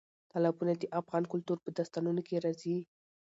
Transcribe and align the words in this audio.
تالابونه 0.31 0.73
د 0.77 0.83
افغان 0.99 1.23
کلتور 1.31 1.57
په 1.61 1.69
داستانونو 1.77 2.21
کې 2.27 2.35
راځي. 2.45 2.77